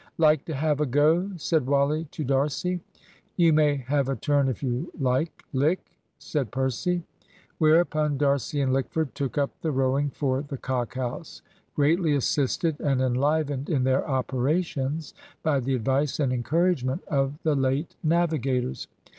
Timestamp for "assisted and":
12.15-12.99